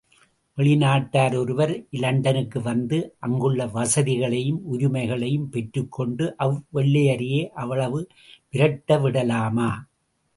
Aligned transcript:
வெளிநாட்டார் 0.57 1.35
ஒருவர், 1.37 1.73
இலண்டனுக்கு 1.91 2.61
வந்து 2.61 2.97
அங்குள்ள 3.19 3.65
வசதிகளையும் 3.67 4.61
உரிமைகளையும் 4.65 5.49
பெற்றுக்கொண்டு, 5.49 6.33
அவ் 6.37 6.57
வெள்ளையரையே 6.73 7.43
அவ்வளவு 7.55 8.01
மிரட்ட 8.53 9.01
விடலாமா? 9.01 9.69